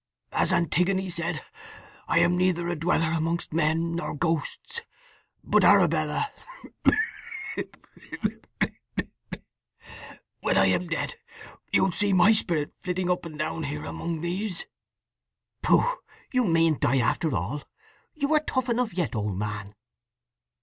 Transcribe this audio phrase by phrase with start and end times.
[0.31, 1.41] As Antigone said,
[2.07, 4.81] I am neither a dweller among men nor ghosts.
[5.43, 6.31] But, Arabella,
[10.39, 11.17] when I am dead,
[11.71, 14.65] you'll see my spirit flitting up and down here among these!"
[15.61, 15.85] "Pooh!
[16.33, 17.61] You mayn't die after all.
[18.15, 19.75] You are tough enough yet, old man."